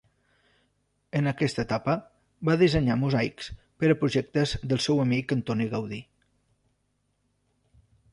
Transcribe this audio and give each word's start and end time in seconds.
En 1.17 1.31
aquesta 1.31 1.65
etapa, 1.65 1.93
va 2.49 2.55
dissenyar 2.61 2.95
mosaics 3.01 3.49
per 3.83 3.91
a 3.95 3.97
projectes 4.05 4.55
del 4.71 4.81
seu 4.87 5.03
amic 5.05 5.35
Antoni 5.37 5.69
Gaudí. 5.75 6.01